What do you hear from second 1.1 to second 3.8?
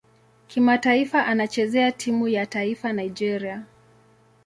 anachezea timu ya taifa Nigeria.